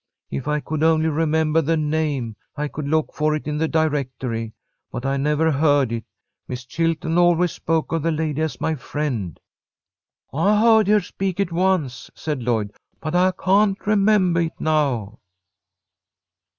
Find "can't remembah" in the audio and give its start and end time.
13.37-14.47